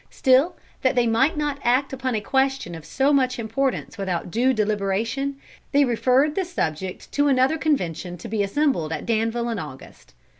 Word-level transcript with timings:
Still 0.09 0.55
that 0.81 0.95
they 0.95 1.05
might 1.05 1.37
not 1.37 1.59
act 1.63 1.93
upon 1.93 2.15
a 2.15 2.21
question 2.21 2.73
of 2.73 2.85
so 2.85 3.13
much 3.13 3.37
importance 3.37 3.99
without 3.99 4.31
due 4.31 4.51
deliberation, 4.51 5.35
they 5.73 5.85
referred 5.85 6.33
the 6.33 6.43
subject 6.43 7.11
to 7.11 7.27
another 7.27 7.59
convention 7.59 8.17
to 8.17 8.27
be 8.27 8.41
assembled 8.41 8.91
at 8.91 9.05
Danville 9.05 9.49
in 9.49 9.59
August. 9.59 10.15